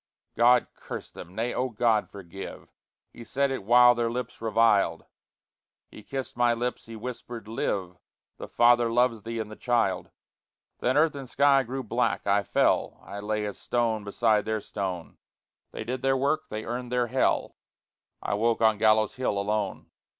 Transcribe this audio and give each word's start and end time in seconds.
God 0.35 0.65
curse 0.75 1.11
them! 1.11 1.35
Nay, 1.35 1.53
Oh 1.53 1.69
God 1.69 2.09
forgive! 2.09 2.73
He 3.13 3.23
said 3.23 3.51
it 3.51 3.63
while 3.63 3.93
their 3.93 4.09
lips 4.09 4.41
reviled; 4.41 5.05
He 5.91 6.01
kissed 6.01 6.35
my 6.35 6.55
lips, 6.55 6.87
he 6.87 6.95
whispered: 6.95 7.47
"Live! 7.47 7.97
The 8.37 8.47
father 8.47 8.91
loves 8.91 9.21
thee 9.21 9.37
in 9.37 9.49
the 9.49 9.55
child." 9.55 10.09
Then 10.79 10.97
earth 10.97 11.13
and 11.13 11.29
sky 11.29 11.61
grew 11.61 11.83
black, 11.83 12.25
I 12.25 12.41
fell 12.41 12.99
I 13.03 13.19
lay 13.19 13.45
as 13.45 13.59
stone 13.59 14.03
beside 14.03 14.43
their 14.45 14.59
stone. 14.59 15.19
They 15.71 15.83
did 15.83 16.01
their 16.01 16.17
work. 16.17 16.47
They 16.49 16.65
earned 16.65 16.91
their 16.91 17.05
Hell. 17.05 17.55
I 18.23 18.33
woke 18.33 18.59
on 18.59 18.79
Gallows 18.79 19.17
Hill, 19.17 19.37
alone. 19.37 19.91